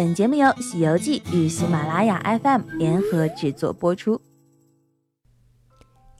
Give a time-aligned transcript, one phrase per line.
[0.00, 4.18] 本节目由《西游记》与喜马拉雅 FM 联合制作播出。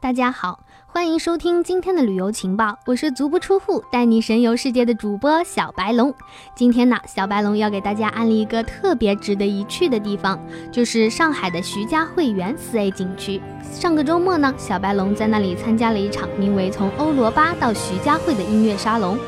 [0.03, 6.14] 大家好，欢迎收听今天的旅游情报，我是足不出户带你神游世界的主播小白龙。
[6.54, 10.38] 今天呢，小白龙要给大家安利一个特别值得一去的地方，
[10.71, 13.40] 就是上海的徐家汇园四 A 景区。
[13.72, 19.19] 上个周末呢，小白龙在那里参加了一场名为《从欧罗巴到徐家汇》的音乐沙龙。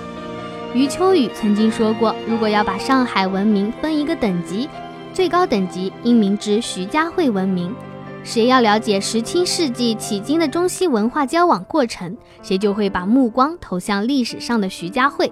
[0.75, 4.67] 余秋雨曾经说过，如果要把上海文明分一个等级，
[5.13, 7.75] 最高等级应名之徐家汇文明。
[8.25, 15.31] 谁要了解十七世纪迄今的中西文化交往过程，谁就会把目光投向历史上的徐家汇。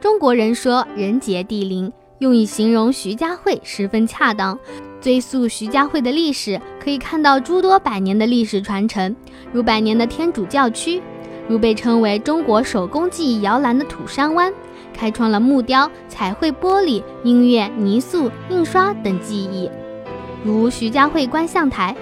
[0.00, 4.56] 中国人说“人杰地灵”，用以形容徐家汇十分恰当。
[5.00, 9.16] 追溯徐家汇的历史，可以看到诸多百年的历史传承，
[9.52, 11.02] 如百年的天主教区，
[11.48, 14.52] 如被称为中国手工技艺摇篮的土山湾，
[14.96, 19.70] 开创了木雕、彩绘、玻璃、音乐、泥塑、印刷等技艺，
[20.42, 21.94] 如徐家汇观象台。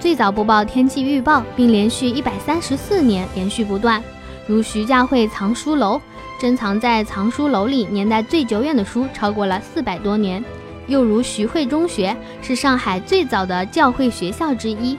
[0.00, 4.02] 最早播报天气预报，并连续一百三十四年连续不断，
[4.46, 6.00] 如徐家汇藏书楼，
[6.40, 10.42] 珍藏在藏书楼里年代最久远的书超过了四百多年；
[10.86, 14.96] 又如徐汇中学，是上海最早的教会学校之一，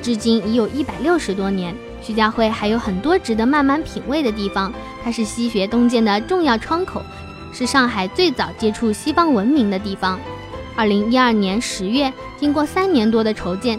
[0.00, 1.74] 至今已有一百六十多年。
[2.02, 4.72] 徐家汇还有很多值得慢慢品味的地方，
[5.04, 7.00] 它是西学东渐的重要窗口，
[7.52, 10.18] 是上海最早接触西方文明的地方。
[10.74, 13.78] 二零一二年十月，经过三年多的筹建。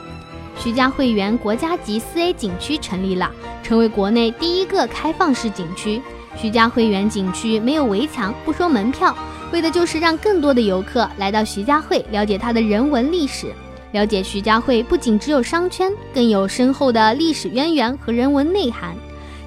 [0.57, 3.29] 徐家汇园国家级四 A 景区成立了，
[3.63, 6.01] 成为国内第一个开放式景区。
[6.37, 9.15] 徐家汇园景区没有围墙，不收门票，
[9.51, 13.51] 为的就是让更多的游客来到徐家汇，了解它的人文历史，
[13.93, 18.97] 了解徐家汇不仅只有商圈，更有深厚的历史渊源和人文内涵。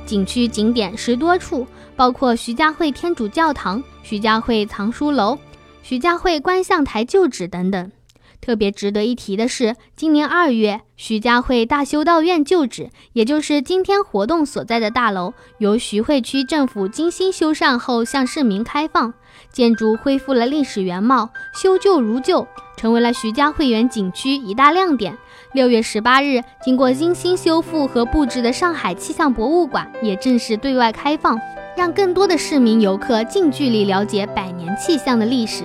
[0.06, 1.66] 景区景点十多处，
[1.96, 5.36] 包括徐家汇天主教堂、徐家汇藏书楼、
[5.82, 7.90] 徐家汇观象台旧址等等。
[8.40, 19.12] 特别值得一提的是，今年二月，徐家汇大修道院旧址，也就是今天活动所在的大楼，由徐汇区政府精心修缮后向市民开放，
[19.50, 25.16] 建筑恢复了历史原貌，修旧如旧，成为了徐家汇园景区一大亮点。
[25.52, 31.38] 六月十八日，经过精心修复和布置的上海气象博物馆也正式对外开放，
[31.76, 35.64] 让更多的市民游客近距离了解百年气象的历史。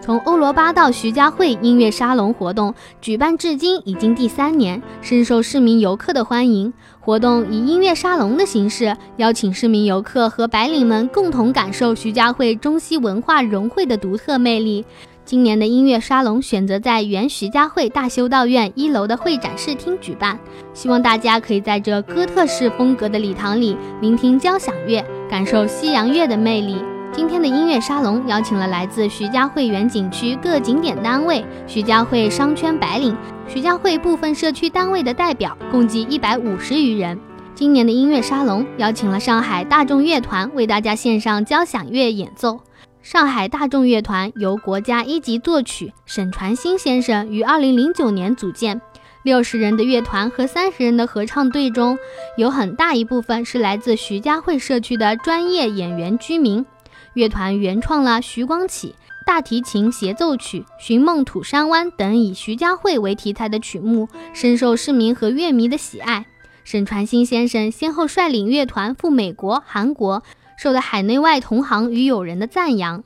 [0.00, 6.70] 从欧罗巴到徐家汇音乐沙龙活动举办至今已经第三年，深受市民游客的欢迎。
[7.00, 14.84] 活动以音乐沙龙的形式，邀请市民游客和白领们共同感受徐家汇中西文化融汇的独特魅力。
[15.24, 20.38] 今年的音乐沙龙选择在原徐家汇大修道院一楼的会展视厅举办，
[20.74, 26.76] 希望大家可以在这哥特式风格的礼堂里聆听交响乐，感受西洋乐的魅力。
[27.10, 33.16] 今天的音乐沙龙邀请了来自徐家汇园景区各景点单位、徐家汇商圈白领、
[33.48, 37.18] 徐家汇部分社区单位的代表，共计一百五十余人。
[37.54, 42.60] 今年的音乐沙龙邀请了上海大众乐团为大家献上交响乐演奏。
[43.04, 48.80] 上海大众乐团由国家一级作曲沈传新先生于二零零九年组建，
[49.22, 51.98] 六十人的乐团和三十人的合唱队中，
[52.38, 56.64] 有很大一部分是来自徐家汇社区的专业演员居民。
[57.12, 58.94] 乐团原创了徐光启
[59.26, 66.24] 大提琴协奏曲《寻梦土山湾》等以徐家汇为题材的曲目，深受市民和乐迷的喜爱。
[66.64, 70.22] 沈传新先生先后率领乐团赴美国、韩国，
[70.56, 73.04] 受到海内外同行与友人的赞扬。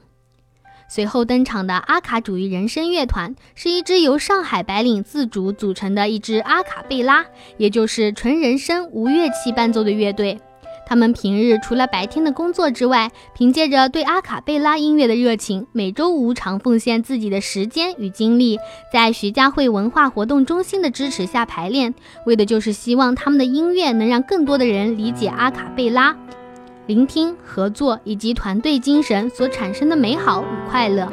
[0.90, 7.26] 随后登场的阿卡主义人声乐团，是一支由上海白领自主组成的一支阿卡贝拉，
[7.58, 10.40] 也就是纯人声无乐器伴奏的乐队。
[10.86, 18.58] 他们平日除了白天的工作之外，凭借着对阿卡贝拉音乐的热情，每周无偿奉献自己的时间与精力，
[18.90, 21.94] 在徐家汇文化活动中心的支持下排练，
[22.24, 26.16] 为的就是希望他们的音乐能让更多的人理解阿卡贝拉，
[26.88, 31.06] 聆听、合作以及团队精神所产生的美好与快乐。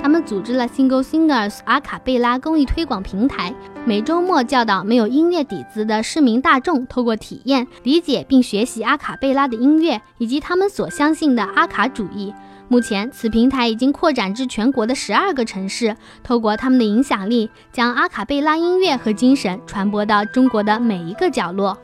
[0.00, 3.52] 他们组织了 Single Singers 阿卡贝拉公益推广平台，
[3.84, 12.32] 每周末教导没有音乐底子的市民大众，透过体验、理解并学习阿卡贝拉的音乐以及他们所相信的阿卡主义。
[12.68, 21.76] 目前，此平台已经扩展至全国的十二个城市，透过他们的影响力，将阿卡贝拉音乐和精神传播到中国的每一个角落。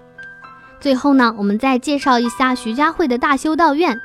[0.83, 4.01] 最后呢，我们再介绍一下徐家汇的大修道院。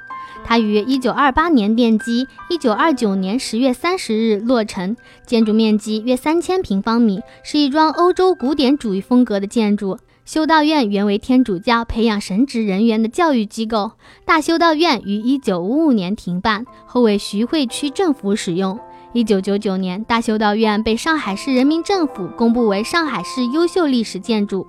[0.45, 4.95] 它于一九二八年奠基，一九二九年十月三十日落成，
[5.25, 9.97] 建筑面积约三千平方米，是一幢欧洲古典主义风格的建筑。
[10.24, 13.94] 修道院原为天主教培养神职人员的教育机构。
[14.24, 18.79] 大修道院于一九五五年停办后，为徐汇区政府使用。
[19.13, 24.68] 一九九九年，大修道院被上海市人民政府公布为上海市优秀历史建筑。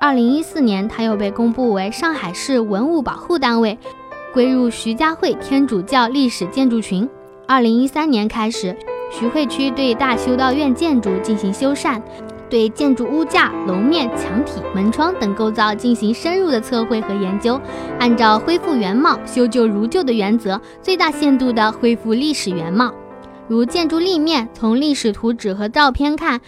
[0.00, 3.76] 二零一四年，它又被公布为上海市文物保护单位，
[4.32, 7.08] 归入徐家汇天主教历史建筑群。
[7.48, 8.76] 二零一三年开始，
[9.10, 12.00] 徐汇区对大修道院建筑进行修缮。
[12.48, 17.60] 对建筑屋架、楼面、墙体、门窗等构造进行深入的测绘和研究，
[17.98, 22.94] 按照恢复原貌、修旧如旧的原则，最大限度地恢复历史原貌。
[23.48, 26.40] 如建筑立面，从历史图纸和照片看，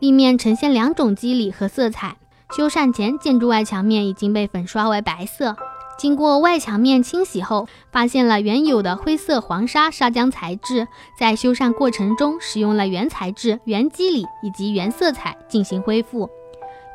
[0.00, 2.16] 立面呈现两种肌理和色彩。
[2.54, 5.56] 修缮前，建筑外墙面已经被粉刷为白色。
[5.98, 10.86] 经过外墙面清洗后，发现了原有的灰色黄沙砂浆材质。
[11.18, 16.28] 在修缮过程中，使用了原材质、原肌理以及原色彩进行恢复。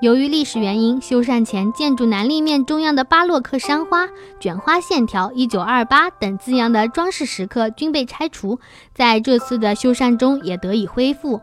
[0.01, 4.07] 由于历史原因，修缮前建筑南立面中央的巴洛克山花、
[4.39, 8.59] 卷花线条、一九二八等字样的装饰石刻均被拆除，
[8.95, 11.39] 在这次的修缮中也得以恢复。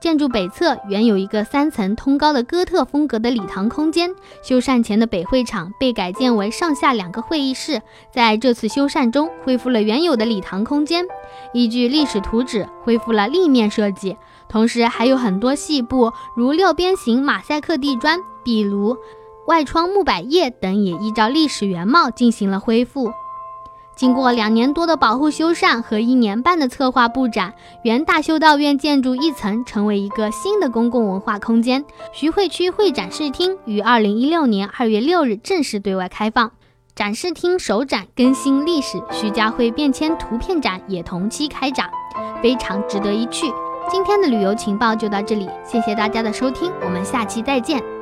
[0.00, 4.14] 建筑北侧原有一个三层通高的哥特风格的礼堂空间，
[4.44, 7.82] 修缮前的北会场被改建为上下两个会议室。
[8.12, 11.04] 在这次修缮中，恢复了原有的礼堂空间，
[11.52, 14.16] 依据历史图纸恢复了立面设计，
[14.48, 18.96] 同时还有很多细部，如六边形马赛克地砖、壁炉、
[19.48, 23.10] 外窗木百叶等，也依照历史原貌进行了恢复。
[23.98, 27.52] 经过两年多的保护修缮和一年半的策划布展，
[27.82, 31.84] 原大修道院建筑一层成为一个新的公共文化空间。
[32.12, 36.52] 徐汇区会展示厅于二零一六年二月六日正式对外开放，
[36.94, 41.90] 展示厅首展更新历史徐家汇变迁图片展也同期开展，
[42.40, 43.52] 非常值得一去。
[43.90, 47.97] 今天的旅游情报就到这里，谢谢大家的收听，我们下期再见。